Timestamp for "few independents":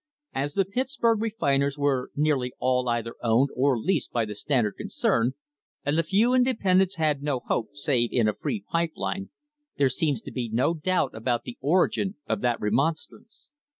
6.01-6.95